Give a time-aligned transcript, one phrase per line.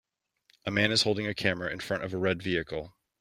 [0.65, 2.95] A man is holding a camera in front of a red vehicle.